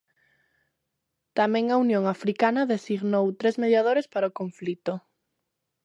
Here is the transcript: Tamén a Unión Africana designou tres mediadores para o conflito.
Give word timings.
Tamén 1.37 1.65
a 1.69 1.75
Unión 1.85 2.03
Africana 2.15 2.61
designou 2.73 3.25
tres 3.39 3.55
mediadores 3.63 4.05
para 4.13 4.29
o 4.29 4.35
conflito. 4.39 4.93